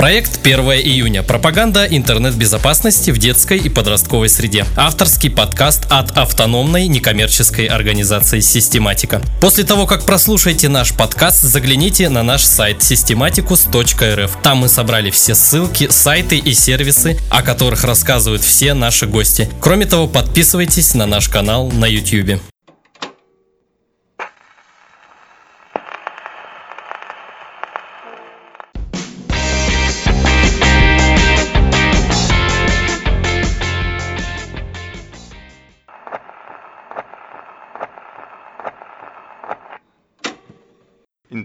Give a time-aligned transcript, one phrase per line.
[0.00, 1.22] Проект 1 июня.
[1.22, 4.64] Пропаганда интернет-безопасности в детской и подростковой среде.
[4.74, 9.20] Авторский подкаст от автономной некоммерческой организации «Систематика».
[9.42, 14.30] После того, как прослушаете наш подкаст, загляните на наш сайт systematicus.rf.
[14.42, 19.50] Там мы собрали все ссылки, сайты и сервисы, о которых рассказывают все наши гости.
[19.60, 22.40] Кроме того, подписывайтесь на наш канал на YouTube.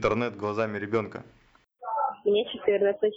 [0.06, 1.24] Интернет глазами ребенка?
[2.26, 3.12] Мне 14.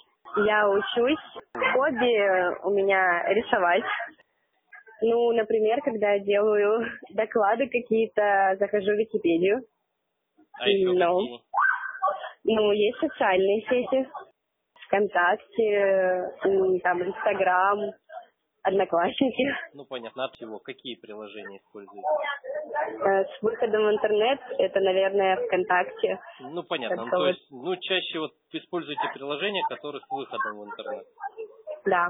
[0.47, 1.45] Я учусь.
[1.53, 3.85] Хобби у меня рисовать.
[5.03, 9.65] Ну, например, когда я делаю доклады какие-то, захожу в Википедию.
[10.61, 11.41] А еще ну,
[12.45, 14.09] ну, есть социальные сети.
[14.87, 17.79] ВКонтакте, м, там, Инстаграм,
[18.63, 19.45] Одноклассники.
[19.75, 20.25] Ну, понятно.
[20.25, 22.09] От всего какие приложения используете?
[22.89, 26.19] Э, С выходом в интернет это, наверное, ВКонтакте.
[26.41, 26.97] Ну, понятно.
[26.97, 31.07] Ну, Это то вот- есть, ну, чаще вот используете приложения, которые с выходом в интернет.
[31.85, 32.09] Да.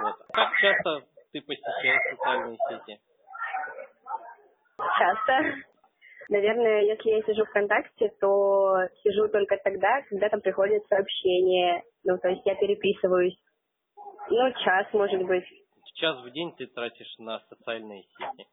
[0.00, 0.16] Вот.
[0.32, 3.00] Как часто ты посещаешь социальные сети?
[4.98, 5.54] Часто.
[6.30, 11.82] Наверное, если я сижу ВКонтакте, то сижу только тогда, когда там приходят сообщения.
[12.04, 13.36] Ну, то есть я переписываюсь.
[14.30, 15.44] Ну, час, может быть.
[15.94, 18.46] Час в день ты тратишь на социальные сети.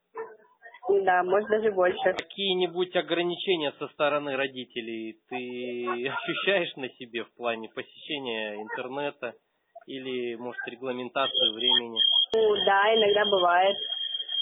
[0.88, 2.14] Да, может даже больше.
[2.14, 9.33] Какие-нибудь ограничения со стороны родителей ты ощущаешь на себе в плане посещения интернета
[9.88, 12.00] или, может, регламентации времени?
[12.36, 13.78] Ну, да, иногда бывает.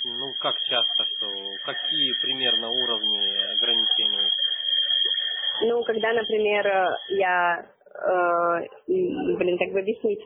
[0.06, 1.28] Ну, как часто, что
[1.66, 4.30] какие примерно уровни ограничений?
[5.62, 7.66] Ну, когда, например, я,
[8.06, 10.20] э, блин, как бы объяснить.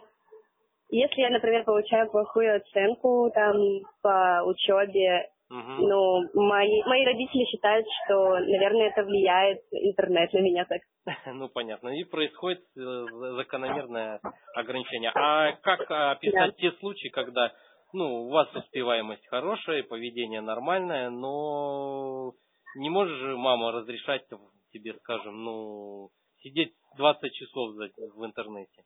[0.90, 3.56] Если я, например, получаю плохую оценку там
[4.02, 5.88] по учебе, Мгм.
[5.88, 10.82] ну, мои, мои родители считают, что, наверное, это влияет интернет на меня так.
[11.34, 11.90] Ну, понятно.
[11.90, 14.20] И происходит э, за- закономерное
[14.56, 15.12] ограничение.
[15.16, 17.54] А как а, описать те случаи, когда
[17.94, 22.34] ну, у вас успеваемость хорошая, поведение нормальное, но
[22.76, 24.28] не можешь же мама разрешать
[24.74, 28.84] тебе, скажем, ну, сидеть 20 часов в интернете?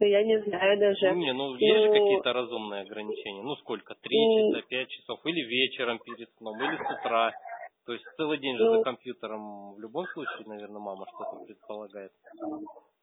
[0.00, 1.12] Ну, Я не знаю даже.
[1.12, 3.42] Ну, не, ну, есть же Ну, какие-то разумные ограничения.
[3.42, 3.94] Ну, сколько?
[3.94, 4.52] Три М.
[4.52, 5.20] часа, пять часов?
[5.24, 7.32] Или вечером перед сном, или с утра?
[7.86, 8.78] То есть целый день же Ну.
[8.78, 12.12] за компьютером в любом случае, наверное, мама что-то предполагает.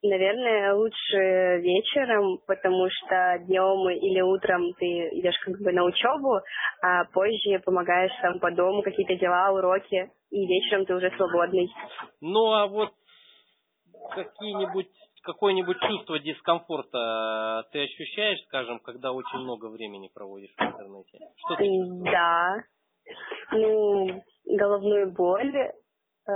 [0.03, 4.85] Наверное, лучше вечером, потому что днем или утром ты
[5.19, 6.39] идешь как бы на учебу,
[6.81, 11.69] а позже помогаешь там по дому, какие-то дела, уроки, и вечером ты уже свободный.
[12.19, 12.89] Ну, а вот
[14.09, 14.89] какие-нибудь
[15.23, 21.19] какое-нибудь чувство дискомфорта ты ощущаешь, скажем, когда очень много времени проводишь в интернете?
[21.37, 21.65] Что ты
[22.11, 22.63] Да.
[23.51, 26.31] Ну, головную боль, э,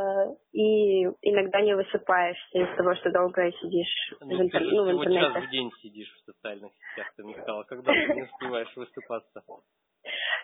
[0.52, 4.84] и иногда не высыпаешься из-за того, что долго сидишь в, Ну, ты интер- же ну,
[4.84, 5.48] в всего час интернете.
[5.48, 9.44] в день сидишь в социальных сетях, ты мне сказала, когда ты не успеваешь высыпаться.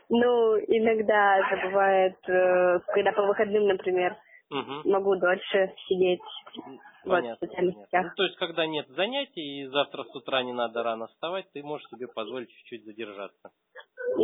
[0.10, 4.16] Ну, иногда это бывает, э, когда по выходным, например,
[4.52, 4.82] Мгм.
[4.84, 6.20] могу дольше сидеть
[6.56, 6.76] вот,
[7.06, 8.04] в Понятно, сетях.
[8.04, 11.64] Ну, то есть, когда нет занятий и завтра с утра не надо рано вставать, ты
[11.64, 13.52] можешь себе позволить чуть-чуть задержаться.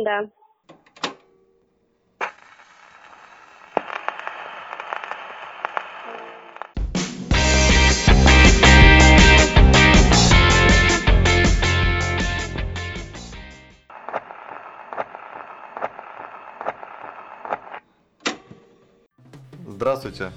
[0.04, 0.28] Да.
[19.98, 20.32] Здравствуйте,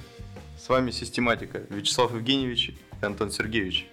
[0.57, 3.87] с вами Систематика, Вячеслав Евгеньевич и Антон Сергеевич.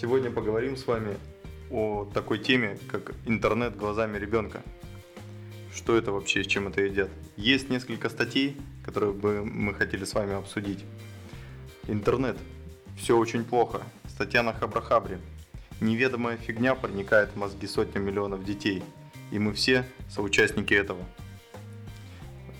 [0.00, 1.16] Сегодня поговорим с вами
[1.70, 4.62] о такой теме, как интернет глазами ребенка.
[5.72, 7.08] Что это вообще, с чем это едят?
[7.36, 10.84] Есть несколько статей, которые бы мы хотели с вами обсудить.
[11.86, 12.36] Интернет.
[12.98, 13.82] Все очень плохо.
[14.08, 15.20] Статья на Хабрахабре.
[15.80, 18.82] Неведомая фигня проникает в мозги сотни миллионов детей.
[19.30, 21.04] И мы все соучастники этого.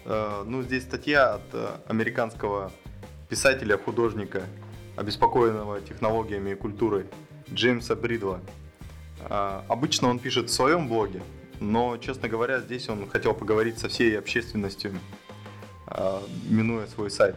[0.04, 2.72] Э, Ну, здесь статья от э, американского
[3.28, 4.42] писателя, художника,
[4.96, 7.06] обеспокоенного технологиями и культурой
[7.52, 8.40] Джеймса Бридла.
[9.22, 11.22] А, Обычно он пишет в своем блоге,
[11.60, 14.98] но, честно говоря, здесь он хотел поговорить со всей общественностью,
[16.48, 17.36] минуя свой сайт.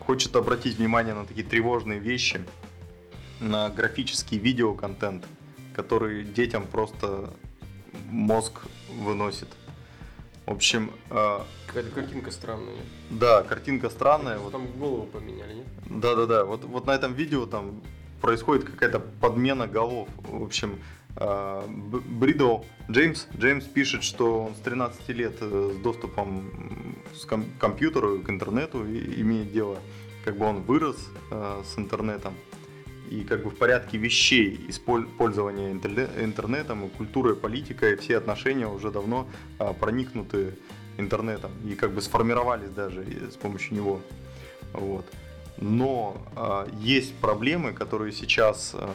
[0.00, 2.40] Хочет обратить внимание на такие тревожные вещи,
[3.40, 5.24] на графический видеоконтент,
[5.74, 7.30] который детям просто
[8.08, 9.48] мозг выносит.
[10.46, 12.76] В общем, э, Какая-то картинка странная.
[13.10, 14.38] да, картинка странная.
[14.38, 15.66] Вот, Там голову поменяли, нет?
[15.86, 16.44] да, да, да.
[16.44, 17.82] Вот, вот на этом видео там
[18.20, 20.08] происходит какая-то подмена голов.
[20.18, 20.78] В общем,
[21.16, 22.58] а, Бридл
[22.90, 26.96] Джеймс, Джеймс пишет, что он с 13 лет э, с доступом
[27.26, 29.78] к компьютеру, к интернету имеет дело.
[30.24, 30.96] Как бы он вырос
[31.30, 32.34] э, с интернетом.
[33.10, 39.28] И как бы в порядке вещей использования интернетом и культурой, политикой, все отношения уже давно
[39.58, 40.54] а, проникнуты
[40.98, 44.00] интернетом и как бы сформировались даже с помощью него.
[44.72, 45.06] Вот.
[45.58, 48.88] Но э, есть проблемы, которые сейчас э,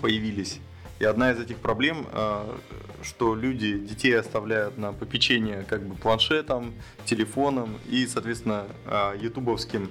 [0.00, 0.60] появились
[0.98, 2.58] и одна из этих проблем, а,
[3.02, 6.74] что люди детей оставляют на попечение как бы планшетом,
[7.04, 9.90] телефоном и, соответственно, а, ютубовским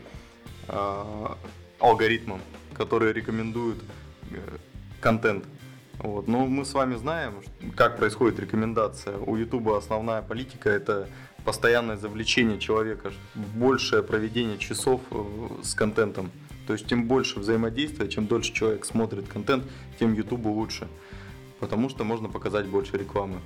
[0.67, 1.37] а,
[1.79, 2.41] алгоритмом,
[2.77, 3.79] которые рекомендуют
[4.31, 4.37] э,
[5.01, 5.45] контент.
[5.99, 6.27] Вот.
[6.27, 7.41] Но мы с вами знаем,
[7.75, 9.17] как происходит рекомендация.
[9.17, 11.09] У Ютуба основная политика это
[11.43, 15.25] постоянное завлечение человека, большее проведение часов э,
[15.63, 16.31] с контентом.
[16.67, 19.63] То есть тем больше взаимодействия, чем дольше человек смотрит контент,
[19.99, 20.87] тем YouTube лучше.
[21.59, 23.39] Потому что можно показать больше рекламы.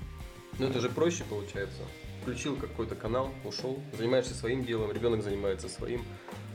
[0.60, 1.84] Ну это же проще получается.
[2.22, 6.04] Включил какой-то канал, ушел, занимаешься своим делом, ребенок занимается своим,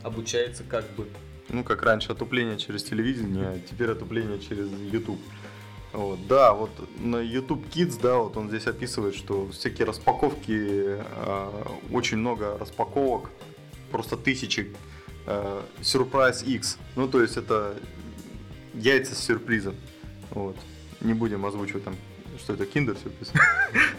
[0.03, 1.07] обучается как бы.
[1.49, 5.19] Ну, как раньше, отупление через телевидение, а теперь отупление через YouTube.
[5.93, 11.63] Вот, да, вот на YouTube Kids, да, вот он здесь описывает, что всякие распаковки, э,
[11.91, 13.29] очень много распаковок,
[13.91, 14.75] просто тысячи
[15.25, 16.77] э, Surprise X.
[16.95, 17.75] Ну, то есть это
[18.73, 19.75] яйца с сюрпризом.
[20.31, 20.57] Вот.
[21.01, 21.95] Не будем озвучивать там,
[22.37, 23.31] что это киндер сюрприз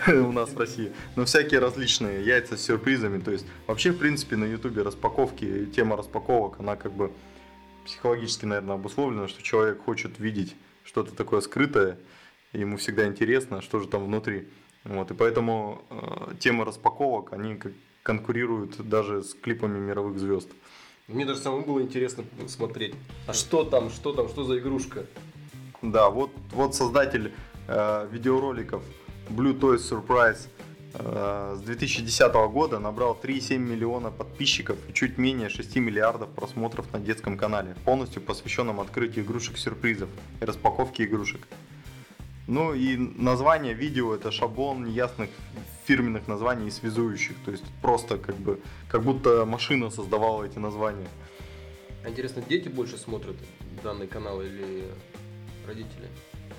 [0.26, 0.92] у нас в России.
[1.16, 3.18] Но всякие различные яйца с сюрпризами.
[3.18, 7.10] То есть вообще, в принципе, на Ютубе распаковки, тема распаковок, она как бы
[7.88, 10.54] психологически, наверное, обусловлена, что человек хочет видеть
[10.84, 11.98] что-то такое скрытое,
[12.52, 14.48] ему всегда интересно, что же там внутри.
[14.84, 20.50] Вот, и поэтому э, темы распаковок, они как конкурируют даже с клипами мировых звезд.
[21.08, 22.94] Мне даже самому было интересно смотреть.
[23.26, 25.06] А что там, что там, что за игрушка?
[25.80, 27.32] Да, вот, вот создатель
[27.68, 28.82] э, видеороликов
[29.30, 30.48] Blue Toys Surprise
[30.98, 37.36] с 2010 года набрал 3,7 миллиона подписчиков и чуть менее 6 миллиардов просмотров на детском
[37.36, 40.08] канале, полностью посвященном открытию игрушек-сюрпризов
[40.40, 41.46] и распаковке игрушек.
[42.48, 45.28] Ну и название видео это шаблон неясных
[45.84, 47.36] фирменных названий и связующих.
[47.44, 48.58] То есть просто как бы
[48.88, 51.08] как будто машина создавала эти названия.
[52.04, 53.36] А интересно, дети больше смотрят
[53.82, 54.84] данный канал или
[55.68, 56.08] родители?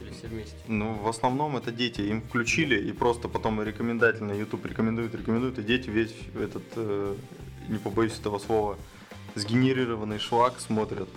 [0.02, 0.56] Или все вместе?
[0.68, 2.02] Ну, в основном это дети.
[2.02, 7.16] Им включили, и просто потом рекомендательно YouTube рекомендует, рекомендует, и дети весь этот, э,
[7.68, 8.78] не побоюсь этого слова,
[9.36, 11.10] сгенерированный шлак смотрят.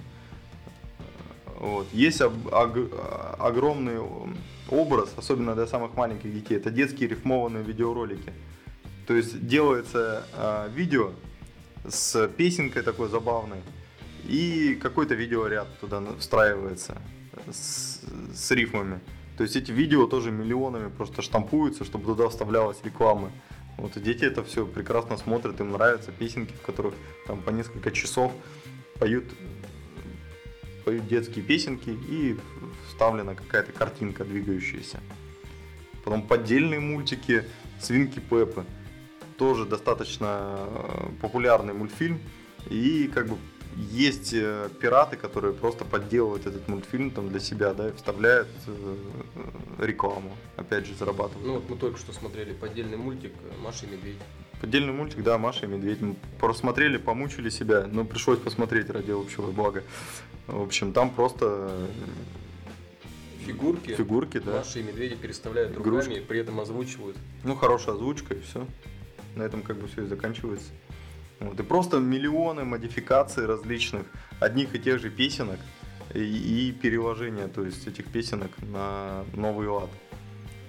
[1.60, 1.86] Вот.
[1.92, 2.90] Есть ог- ог-
[3.38, 3.98] огромный
[4.68, 8.32] образ, особенно для самых маленьких детей, это детские рифмованные видеоролики.
[9.06, 11.12] То есть делается э, видео
[11.88, 13.60] с песенкой такой забавной,
[14.24, 17.00] и какой-то видеоряд туда встраивается
[17.50, 18.00] с,
[18.34, 19.00] с рифмами.
[19.36, 23.30] То есть эти видео тоже миллионами просто штампуются, чтобы туда вставлялась реклама.
[23.78, 26.94] Вот и дети это все прекрасно смотрят, им нравятся песенки, в которых
[27.26, 28.32] там по несколько часов
[28.98, 29.24] поют
[30.84, 32.36] поют детские песенки и
[32.88, 35.00] вставлена какая-то картинка двигающаяся.
[36.04, 37.44] Потом поддельные мультики
[37.80, 38.64] Свинки Пеппы.
[39.38, 42.20] Тоже достаточно э, популярный мультфильм.
[42.70, 43.36] И как бы
[43.76, 48.96] есть э, пираты, которые просто подделывают этот мультфильм там для себя, да, и вставляют э,
[49.78, 51.46] рекламу, опять же, зарабатывают.
[51.46, 54.16] Ну вот мы только что смотрели поддельный мультик Маша и Медведь.
[54.60, 56.00] Поддельный мультик, да, Маша и Медведь.
[56.00, 59.82] Мы просмотрели, помучили себя, но пришлось посмотреть ради общего блага.
[60.46, 61.86] В общем, там просто э,
[63.46, 64.58] фигурки, фигурки да.
[64.58, 66.20] Маши и медведи переставляют руками Игрушки.
[66.20, 67.16] при этом озвучивают.
[67.44, 68.66] Ну, хорошая озвучка и все.
[69.34, 70.70] На этом как бы все и заканчивается.
[71.42, 71.58] Вот.
[71.58, 74.06] И просто миллионы модификаций различных
[74.38, 75.58] одних и тех же песенок
[76.14, 79.90] и, и переложения, то есть этих песенок на новый лад.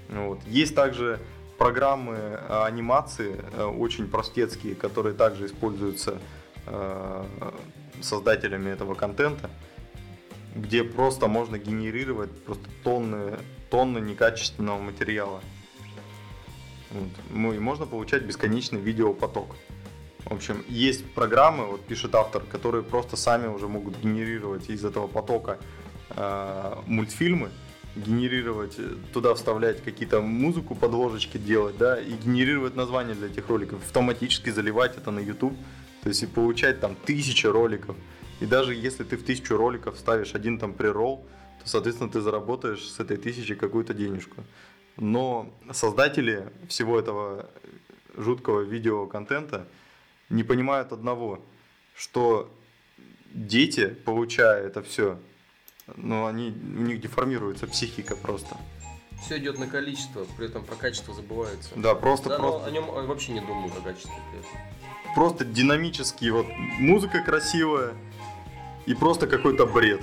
[0.10, 0.40] Вот.
[0.48, 1.20] Есть также
[1.60, 6.18] программы э, анимации э, очень простецкие, которые также используются
[6.66, 7.26] э,
[8.02, 9.52] создателями этого контента,
[10.56, 13.38] где просто можно генерировать просто тонны,
[13.70, 15.42] тонны некачественного материала.
[16.90, 17.10] Вот.
[17.30, 19.56] Ну и можно получать бесконечный видеопоток.
[20.26, 25.08] В общем, есть программы, вот пишет автор, которые просто сами уже могут генерировать из этого
[25.08, 25.60] потока
[26.12, 27.50] э, мультфильмы,
[27.96, 33.84] генерировать, э, туда вставлять какие-то музыку, подложечки делать, да, и генерировать названия для этих роликов,
[33.84, 35.56] автоматически заливать это на YouTube,
[36.04, 37.96] то есть и получать там тысячи роликов.
[38.40, 41.26] И даже если ты в тысячу роликов ставишь один там преролл,
[41.62, 44.44] то, соответственно, ты заработаешь с этой тысячи какую-то денежку.
[44.98, 47.50] Но создатели всего этого
[48.16, 49.68] жуткого видеоконтента
[50.34, 51.40] не понимают одного,
[51.96, 52.52] что
[53.34, 55.18] дети, получая это все,
[55.96, 58.58] но они, у них деформируется психика просто.
[59.24, 61.70] Все идет на количество, при этом про качество забывается.
[61.76, 64.12] Да, просто, Да, но просто, о нем вообще не думают о качестве.
[64.32, 64.52] при этом.
[65.16, 66.48] просто динамический, вот
[66.80, 67.94] музыка красивая
[68.86, 70.02] и просто какой-то бред.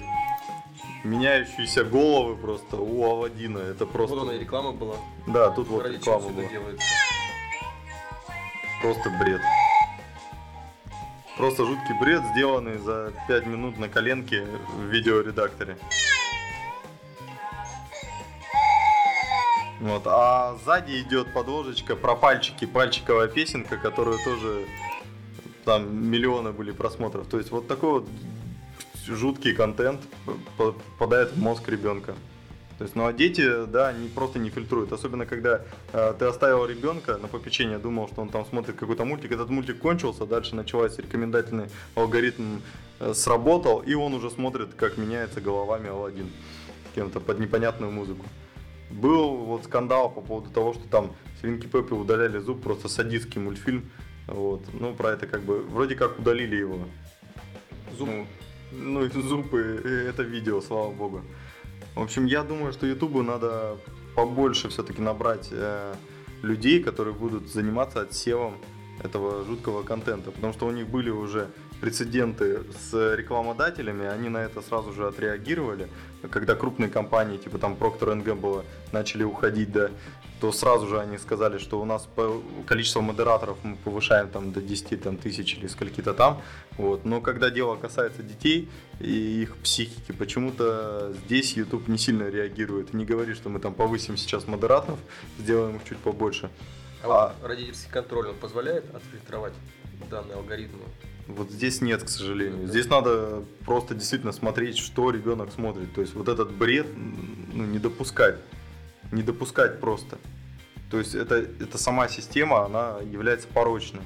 [1.03, 4.17] Меняющиеся головы просто у Алладина, это просто...
[4.17, 4.97] Вот она и реклама была.
[5.27, 6.49] Да, тут вот Ради чего реклама была.
[6.49, 6.87] делается.
[8.83, 9.41] Просто бред.
[11.41, 14.45] Просто жуткий бред, сделанный за 5 минут на коленке
[14.77, 15.79] в видеоредакторе.
[19.81, 24.67] Вот, а сзади идет подложечка про пальчики, пальчиковая песенка, которую тоже
[25.65, 27.27] там миллионы были просмотров.
[27.27, 28.09] То есть вот такой вот
[29.07, 30.03] жуткий контент
[30.59, 32.17] попадает в мозг ребенка.
[32.81, 34.91] То есть, ну а дети, да, они просто не фильтруют.
[34.91, 35.61] Особенно, когда
[35.93, 39.33] э, ты оставил ребенка на попечение, думал, что он там смотрит какой-то мультик.
[39.33, 42.61] Этот мультик кончился, дальше началась рекомендательный алгоритм
[42.99, 46.31] э, сработал, и он уже смотрит, как меняется головами Алладин
[46.95, 48.25] кем-то под непонятную музыку.
[48.91, 53.91] Был вот скандал по поводу того, что там свинки Пеппи удаляли зуб, просто садистский мультфильм.
[54.27, 54.63] Вот.
[54.73, 56.79] Ну, про это как бы, вроде как удалили его.
[57.99, 58.09] Зуб.
[58.09, 58.27] Ну,
[58.73, 61.21] ну, и зуб, и и это видео, слава богу.
[62.01, 63.77] В общем, я думаю, что Ютубу надо
[64.17, 65.95] побольше все-таки набрать э,
[66.41, 68.55] людей, которые будут заниматься отсевом
[69.05, 70.31] этого жуткого контента.
[70.31, 71.49] Потому что у них были уже
[71.81, 75.89] прецеденты с рекламодателями, они на это сразу же отреагировали.
[76.31, 79.91] Когда крупные компании, типа там Procter Gamble, начали уходить, да,
[80.41, 84.63] то сразу же они сказали, что у нас по- количество модераторов мы повышаем там до
[84.63, 86.41] 10 там, тысяч или скольки-то там.
[86.79, 87.05] Вот.
[87.05, 88.69] Но когда дело касается детей
[89.01, 94.17] и их психики, почему-то здесь YouTube не сильно реагирует не говорит, что мы там повысим
[94.17, 94.99] сейчас модераторов,
[95.39, 96.51] сделаем их чуть побольше.
[97.03, 99.55] А, вот родительский контроль он позволяет отфильтровать
[100.11, 100.85] данные алгоритмы?
[101.29, 102.67] Вот здесь нет, к сожалению.
[102.67, 105.93] Здесь надо просто действительно смотреть, что ребенок смотрит.
[105.95, 106.87] То есть вот этот бред
[107.53, 108.37] ну, не допускать.
[109.13, 110.19] Не допускать просто.
[110.91, 114.03] То есть это, это сама система, она является порочной.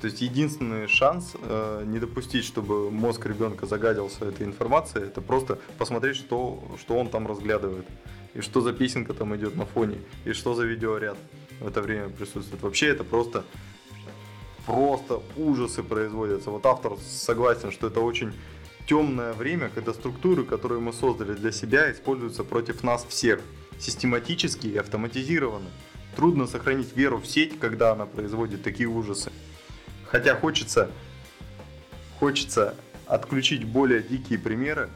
[0.00, 5.58] То есть единственный шанс э, не допустить, чтобы мозг ребенка загадился этой информацией, это просто
[5.78, 7.86] посмотреть, что, что он там разглядывает.
[8.34, 9.98] И что за песенка там идет на фоне.
[10.24, 11.16] И что за видеоряд
[11.60, 12.62] в это время присутствует.
[12.62, 13.44] Вообще это просто
[14.66, 16.50] просто ужасы производятся.
[16.50, 18.32] Вот автор согласен, что это очень
[18.86, 23.40] темное время, когда структуры, которые мы создали для себя, используются против нас всех,
[23.78, 25.68] систематически и автоматизированно.
[26.16, 29.32] Трудно сохранить веру в сеть, когда она производит такие ужасы.
[30.06, 30.90] Хотя хочется,
[32.20, 34.90] хочется отключить более дикие примеры,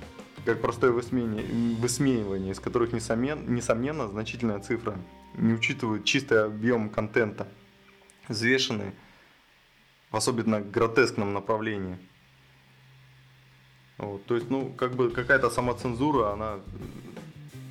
[0.44, 4.96] как простое высмеивание, высмеивание из которых, несомненно, несомненно, значительная цифра
[5.34, 7.48] не учитывает чистый объем контента,
[8.28, 8.92] взвешенный
[10.10, 11.98] в особенно гротескном направлении.
[13.98, 16.60] Вот, то есть, ну, как бы какая-то самоцензура, она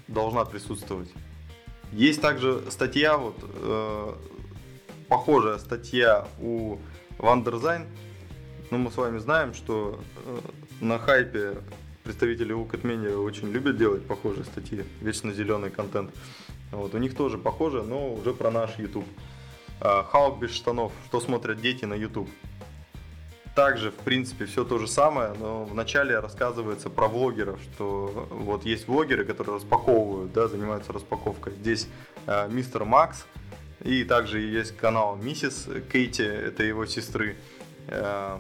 [0.08, 1.10] должна присутствовать.
[1.94, 4.14] Есть также статья, вот, э,
[5.08, 6.80] похожая статья у
[7.18, 7.86] Wonderzine.
[8.72, 10.40] Ну, мы с вами знаем, что э,
[10.82, 11.60] на хайпе
[12.04, 16.12] представители Look At Media очень любят делать похожие статьи, вечно зеленый контент.
[16.72, 19.08] Вот, у них тоже похоже, но уже про наш YouTube.
[19.80, 22.30] А, Халк без штанов, что смотрят дети на YouTube.
[23.56, 28.88] Также, в принципе, все то же самое, но вначале рассказывается про влогеров, что вот есть
[28.88, 31.54] влогеры, которые распаковывают, да, занимаются распаковкой.
[31.54, 31.88] Здесь
[32.28, 33.26] э, мистер Макс,
[33.84, 37.36] и также есть канал Миссис Кейти, это его сестры,
[37.88, 38.38] э,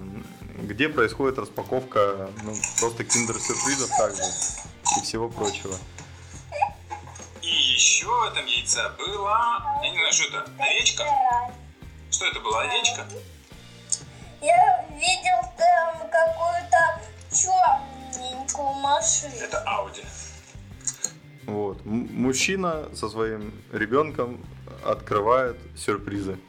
[0.61, 5.73] где происходит распаковка ну, просто киндер-сюрпризов также и всего прочего.
[7.77, 9.79] Еще в этом яйце была...
[9.83, 10.51] Я не знаю, что это?
[10.57, 11.03] Овечка?
[12.09, 13.05] Что это было, овечка?
[14.41, 19.35] Я видел там какую-то черненькую машину.
[19.39, 20.01] Это Ауди.
[21.45, 21.77] Вот.
[21.85, 24.43] М- Мужчина со своим ребенком
[24.83, 26.39] открывает сюрпризы.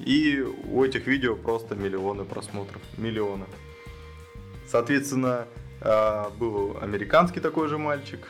[0.00, 2.80] И у этих видео просто миллионы просмотров.
[2.96, 3.44] Миллионы.
[4.70, 5.46] Соответственно,
[5.82, 8.26] а, был американский такой же мальчик.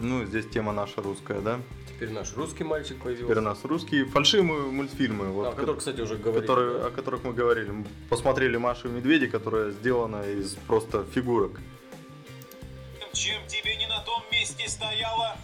[0.00, 1.60] Ну, здесь тема наша русская, да?
[1.86, 3.24] Теперь наш русский мальчик появился.
[3.26, 5.26] Теперь у нас русские фальшивые мультфильмы.
[5.26, 6.40] Вот, о которых, кстати, уже говорили.
[6.40, 6.86] которые, да.
[6.86, 7.70] о которых мы говорили.
[7.70, 11.60] Мы Посмотрели Машу и Медведи, которая сделана из просто фигурок.
[13.12, 15.36] Чем тебе не на том месте стояла?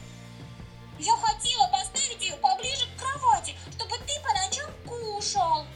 [0.99, 5.67] Я хотела поставить ее поближе к кровати, чтобы ты по ночам кушал.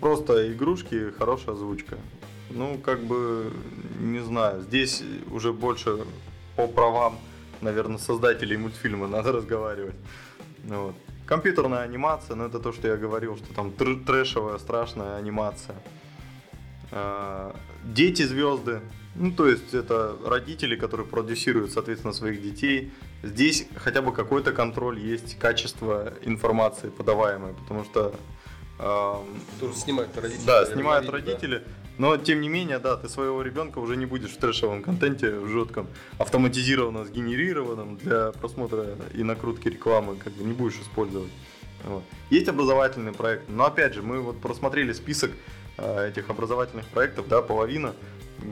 [0.00, 1.98] Просто игрушки, хорошая озвучка.
[2.48, 3.52] Ну, как бы,
[3.98, 6.06] не знаю, здесь уже больше
[6.56, 7.18] по правам,
[7.60, 9.94] наверное, создателей мультфильма надо разговаривать.
[10.64, 10.94] Ну Вот.
[11.26, 15.76] Компьютерная анимация, ну это то, что я говорил, что там тр- трэшевая, страшная анимация.
[16.92, 18.80] А, Дети звезды,
[19.16, 22.92] Ну, то есть это родители, которые продюсируют, соответственно, своих детей.
[23.22, 28.12] Здесь хотя бы какой-то контроль есть, качество информации подаваемой, потому что...
[28.80, 30.46] эм, Тоже снимают родители.
[30.46, 31.62] да, снимают говорил, да.
[31.98, 35.48] Но тем не менее, да, ты своего ребенка уже не будешь в трэшевом контенте, в
[35.48, 35.86] жестком,
[36.18, 41.30] автоматизированно сгенерированном для просмотра и накрутки рекламы, как бы не будешь использовать.
[41.84, 42.02] Вот.
[42.30, 45.30] Есть образовательный проект, но опять же, мы вот просмотрели список
[45.76, 47.94] э, этих образовательных проектов, да, половина,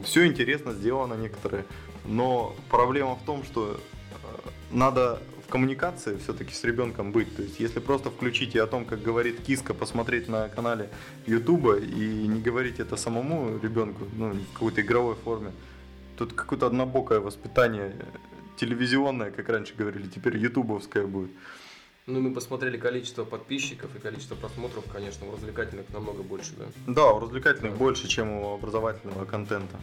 [0.04, 1.64] все интересно сделано некоторые,
[2.04, 5.20] но проблема в том, что э, надо
[5.52, 7.36] коммуникации все-таки с ребенком быть.
[7.36, 10.88] То есть, если просто включить и о том, как говорит киска, посмотреть на канале
[11.26, 15.50] Ютуба и не говорить это самому ребенку, ну, в какой-то игровой форме,
[16.16, 17.94] тут какое-то однобокое воспитание
[18.56, 21.30] телевизионное, как раньше говорили, теперь ютубовское будет.
[22.06, 26.64] Ну, мы посмотрели количество подписчиков и количество просмотров, конечно, у развлекательных намного больше, да.
[26.86, 27.78] Да, у развлекательных Да.
[27.78, 29.76] больше, чем у образовательного контента,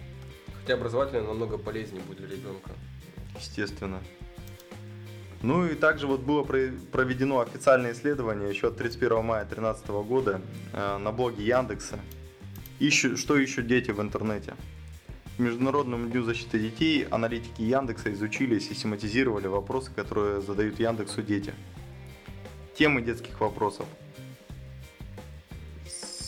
[0.62, 2.72] Хотя образовательное намного полезнее будет для ребенка.
[3.40, 4.00] естественно.
[5.42, 10.42] Ну и также вот было про- проведено официальное исследование еще от 31 мая 2013 года
[10.74, 11.98] э, на блоге Яндекса.
[12.80, 14.56] Ищу, что ищут дети в интернете.
[15.38, 21.54] К Международному дню защиты детей аналитики Яндекса изучили и систематизировали вопросы, которые задают Яндексу дети.
[22.78, 23.86] Темы детских вопросов.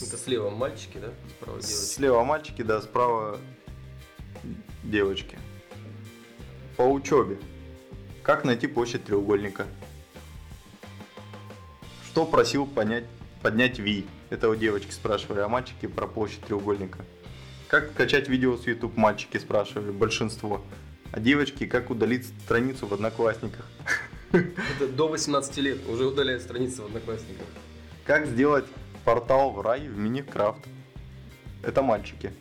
[0.00, 1.10] Это слева мальчики, да?
[1.38, 1.84] Справа девочки.
[1.84, 3.38] Слева мальчики, да, справа
[4.82, 5.38] девочки.
[6.76, 7.38] По учебе.
[8.22, 9.66] Как найти площадь треугольника?
[12.06, 13.04] Что просил понять,
[13.42, 14.06] поднять Ви?
[14.30, 17.00] Это у девочки спрашивали, а мальчики про площадь треугольника.
[17.66, 20.62] Как скачать видео с YouTube мальчики спрашивали, большинство.
[21.10, 23.66] А девочки, как удалить страницу в Одноклассниках?
[24.30, 27.46] Это до 18 лет уже удаляют страницы в Одноклассниках.
[28.04, 28.66] Как сделать
[29.04, 30.60] портал в рай в Миникрафт?
[31.64, 32.32] Это мальчики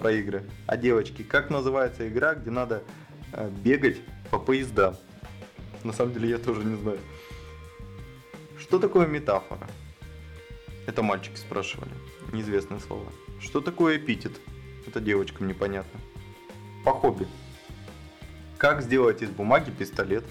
[0.00, 0.42] про игры.
[0.66, 2.82] А девочки, как называется игра, где надо
[3.32, 3.98] э, бегать
[4.30, 4.96] по поездам?
[5.84, 6.98] На самом деле я тоже не знаю.
[8.58, 9.68] Что такое метафора?
[10.86, 11.92] Это мальчики спрашивали.
[12.32, 13.06] Неизвестные слова.
[13.40, 14.32] Что такое эпитет?
[14.86, 16.00] Это девочкам непонятно.
[16.84, 17.26] По хобби.
[18.56, 20.24] Как сделать из бумаги пистолет?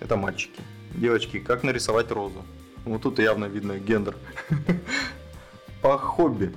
[0.00, 0.60] Это мальчики.
[0.94, 2.44] Девочки, как нарисовать розу?
[2.84, 4.16] Вот тут явно видно гендер.
[5.82, 6.54] По хобби.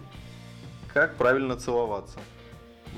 [0.93, 2.19] Как правильно целоваться?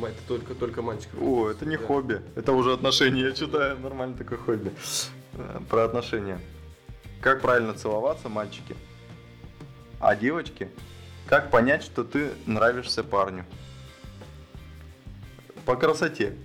[0.01, 1.19] Это только, только мальчиков.
[1.21, 1.86] О, это не Да.
[1.86, 4.71] хобби, это уже отношения, я читаю, нормально такое хобби.
[5.34, 6.39] Э, Про отношения.
[7.21, 8.75] Как правильно целоваться, мальчики?
[9.99, 10.69] А девочки?
[11.27, 13.45] Как понять, что ты нравишься парню?
[15.65, 16.36] По красоте.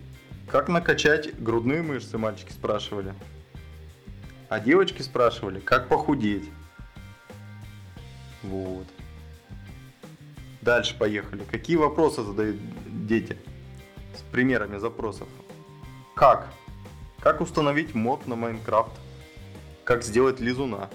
[0.49, 3.13] Как накачать грудные мышцы, мальчики спрашивали.
[4.49, 6.49] А девочки спрашивали, как похудеть.
[8.45, 8.87] Вот.
[10.63, 11.43] Дальше поехали.
[11.51, 12.57] Какие вопросы задают
[13.09, 13.37] дети?
[14.15, 15.27] С примерами запросов.
[16.15, 16.53] Как?
[17.21, 18.93] Как установить мод на Майнкрафт?
[19.83, 20.89] Как сделать лизуна?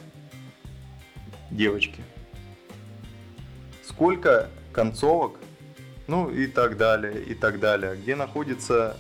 [1.52, 2.02] Девочки.
[3.84, 5.40] Сколько концовок?
[6.08, 7.96] Ну и так далее, и так далее.
[7.96, 8.98] Где находятся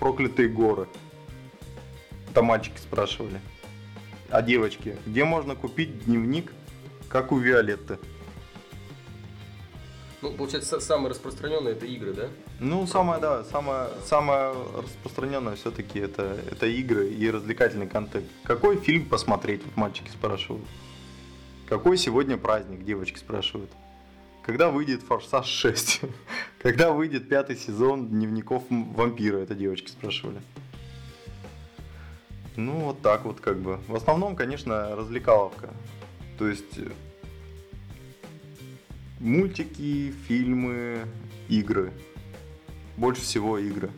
[0.00, 0.88] проклятые горы?
[2.30, 3.40] Это мальчики спрашивали.
[4.30, 6.52] А девочки, где можно купить дневник,
[7.08, 7.98] как у Виолетты?
[10.30, 12.28] Получается, са- самое распространенное это игры, да?
[12.60, 18.26] Ну, самое, да, самое, самое распространенное все-таки это, это игры и развлекательный контент.
[18.44, 20.64] Какой фильм посмотреть, вот мальчики спрашивают.
[21.68, 23.70] Какой сегодня праздник, девочки спрашивают.
[24.44, 26.02] Когда выйдет Форсаж 6?
[26.62, 30.40] Когда выйдет пятый сезон Дневников вампира, это девочки спрашивали.
[32.54, 33.80] Ну, вот так вот как бы.
[33.88, 35.70] В основном, конечно, развлекаловка.
[36.38, 36.78] То есть
[39.20, 41.06] мультики, фильмы,
[41.48, 41.92] игры.
[42.96, 43.90] Больше всего игры.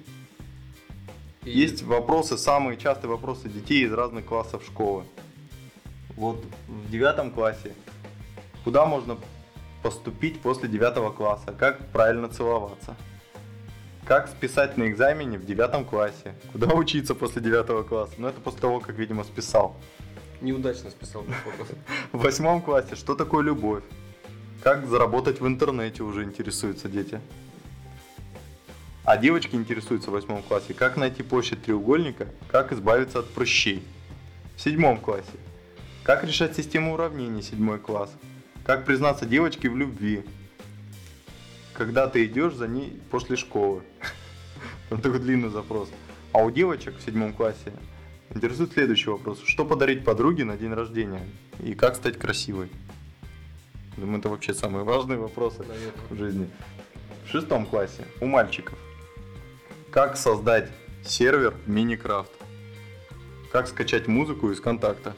[1.45, 5.05] И Есть вопросы, самые частые вопросы детей из разных классов школы.
[6.17, 7.73] Вот в девятом классе.
[8.65, 9.17] Куда можно
[9.83, 11.53] поступить после девятого класса?
[11.53, 12.97] Как правильно целоваться?
[14.05, 16.35] Как списать на экзамене в девятом классе?
[16.53, 18.15] Куда учиться после девятого класса?
[18.19, 19.77] Ну это после того, как, видимо, списал.
[20.41, 21.25] Неудачно списал.
[22.13, 23.85] В восьмом классе что такое любовь?
[24.63, 27.21] Как заработать в интернете уже интересуются дети.
[29.05, 33.83] А девочки интересуются в восьмом классе, как найти площадь треугольника, как избавиться от прыщей.
[34.57, 35.31] В седьмом классе.
[36.03, 38.11] Как решать систему уравнений, седьмой класс.
[38.65, 40.25] Как признаться девочке в любви.
[41.73, 43.83] Когда ты идешь за ней после школы.
[44.91, 45.89] Там такой длинный запрос.
[46.33, 47.73] А у девочек в седьмом классе
[48.35, 49.41] интересует следующий вопрос.
[49.45, 51.23] Что подарить подруге на день рождения?
[51.61, 52.71] И как стать красивой?
[53.99, 55.93] Думаю, это вообще самые важные вопросы Наверное.
[56.09, 56.51] в жизни.
[57.25, 58.79] В шестом классе у мальчиков.
[59.91, 60.71] Как создать
[61.05, 62.31] сервер Minecraft?
[63.51, 65.15] Как скачать музыку из контакта?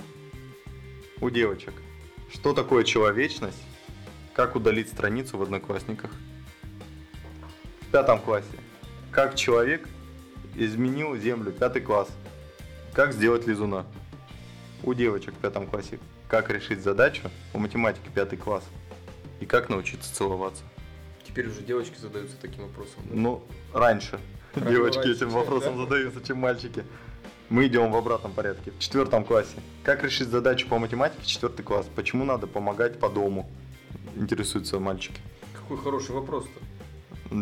[1.21, 1.75] У девочек.
[2.33, 3.62] Что такое человечность?
[4.33, 6.11] Как удалить страницу в Одноклассниках?
[7.83, 8.47] В пятом классе.
[9.11, 9.87] Как человек
[10.55, 11.53] изменил Землю?
[11.53, 12.09] Пятый класс.
[12.95, 13.85] Как сделать лизуна?
[14.83, 15.99] У девочек в пятом классе.
[16.31, 18.62] Как решить задачу по математике пятый класс?
[19.40, 20.62] И как научиться целоваться?
[21.27, 23.01] Теперь уже девочки задаются таким вопросом.
[23.05, 23.16] да?
[23.16, 23.43] Ну,
[23.75, 24.21] раньше.
[24.55, 25.35] Раньше, Девочки раньше, этим да.
[25.38, 26.85] вопросом задаются, чем мальчики.
[27.49, 28.71] Мы идем в обратном порядке.
[28.71, 29.57] В четвертом классе.
[29.83, 31.27] Как решить задачу по математике?
[31.27, 31.87] Четвертый класс.
[31.97, 33.51] Почему надо помогать по дому?
[34.14, 35.21] Интересуются мальчики.
[35.53, 36.61] Какой хороший вопрос-то.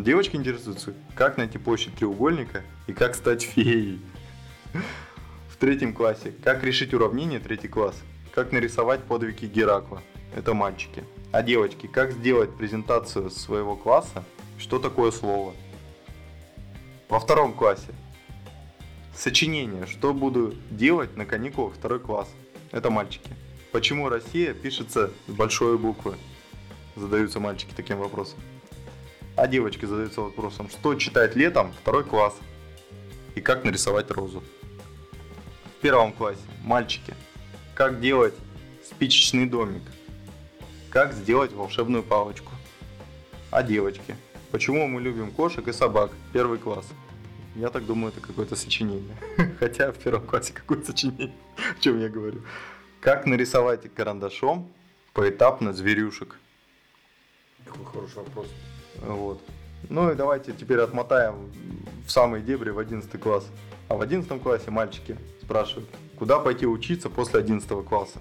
[0.03, 3.99] Девочки интересуются, как найти площадь треугольника и как стать феей.
[5.47, 6.33] В третьем классе.
[6.43, 7.95] Как решить уравнение, третий класс.
[8.39, 10.01] Как нарисовать подвиги Геракла.
[10.33, 11.03] Это мальчики.
[11.33, 14.23] А девочки, как сделать презентацию своего класса?
[14.57, 15.53] Что такое слово?
[17.09, 17.93] Во втором классе.
[19.13, 19.87] Сочинение.
[19.87, 22.29] Что буду делать на каникулах второй класс?
[22.71, 23.29] Это мальчики.
[23.73, 26.15] Почему Россия пишется с большой буквы?
[26.95, 28.39] Задаются мальчики таким вопросом.
[29.35, 32.37] А девочки задаются вопросом, что читать летом второй класс?
[33.35, 34.41] И как нарисовать розу?
[35.77, 36.39] В первом классе.
[36.63, 37.13] Мальчики.
[37.79, 38.33] Как делать
[38.83, 39.83] спичечный домик?
[40.89, 42.51] Как сделать волшебную палочку?
[43.51, 44.17] А девочки.
[44.51, 46.11] Почему мы любим кошек и собак?
[46.33, 46.85] Первый класс.
[47.55, 49.15] Я так думаю, это какое-то сочинение.
[49.59, 51.33] Хотя в первом классе какое сочинение?
[51.77, 52.41] О чем я говорю?
[52.99, 54.69] Как нарисовать карандашом
[55.13, 56.35] поэтапно зверюшек?
[57.63, 58.47] Какой хороший вопрос.
[58.97, 59.41] Вот.
[59.87, 61.51] Ну и давайте теперь отмотаем
[62.05, 63.47] в самые дебри в 11 класс.
[63.87, 68.19] А в 11 классе мальчики спрашивают, куда пойти учиться после 11 класса?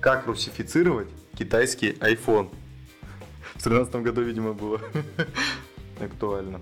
[0.00, 2.50] Как русифицировать китайский iPhone?
[3.54, 4.80] В 13 году, видимо, было
[6.00, 6.60] актуально.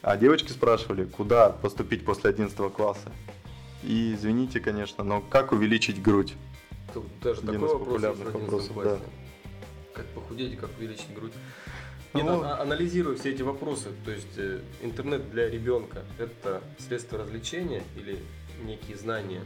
[0.00, 3.12] А девочки спрашивали, куда поступить после 11 класса?
[3.82, 6.34] И извините, конечно, но как увеличить грудь?
[6.94, 8.98] Тут даже Один такой вопрос популярных в 11 вопросов, да.
[9.94, 11.32] Как похудеть и как увеличить грудь.
[12.14, 17.18] Ну, Нет, а- анализируя все эти вопросы, то есть э, интернет для ребенка это средство
[17.18, 18.18] развлечения или
[18.64, 19.42] некие знания?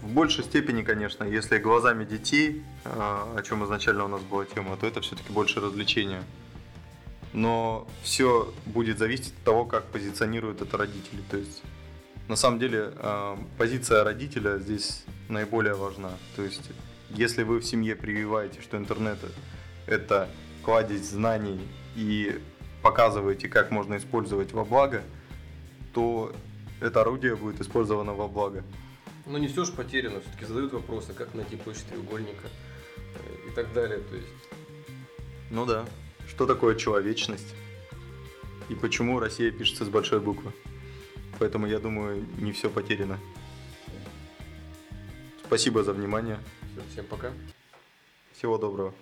[0.00, 4.76] В большей степени, конечно, если глазами детей, а, о чем изначально у нас была тема,
[4.76, 6.24] то это все-таки больше развлечение.
[7.32, 11.20] Но все будет зависеть от того, как позиционируют это родители.
[11.30, 11.62] То есть,
[12.26, 16.10] на самом деле, а, позиция родителя здесь наиболее важна.
[16.34, 16.68] То есть,
[17.10, 19.18] если вы в семье прививаете, что интернет
[19.86, 20.28] это
[20.64, 21.60] кладезь знаний
[21.94, 22.40] и
[22.82, 25.02] показываете, как можно использовать во благо,
[25.92, 26.34] то
[26.80, 28.64] это орудие будет использовано во благо.
[29.26, 32.48] Но не все же потеряно, все-таки задают вопросы, как найти площадь треугольника
[32.96, 34.00] э, и так далее.
[34.00, 34.28] То есть
[35.50, 35.86] Ну да.
[36.28, 37.54] Что такое человечность?
[38.68, 40.52] И почему Россия пишется с большой буквы?
[41.38, 43.18] Поэтому я думаю, не все потеряно.
[45.44, 46.38] Спасибо за внимание.
[46.72, 47.32] всё, всем пока.
[48.32, 48.94] Всего доброго.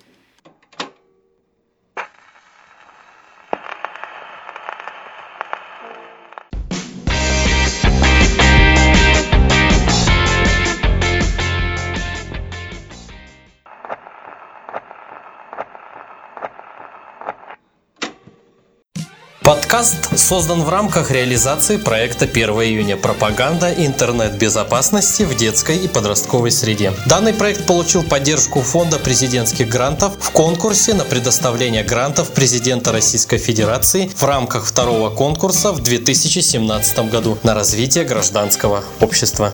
[19.80, 26.92] Подкаст создан в рамках реализации проекта 1 июня «Пропаганда интернет-безопасности в детской и подростковой среде».
[27.06, 34.10] Данный проект получил поддержку Фонда президентских грантов в конкурсе на предоставление грантов президента Российской Федерации
[34.14, 39.48] в рамках второго конкурса в 2017 году на развитие гражданского общества.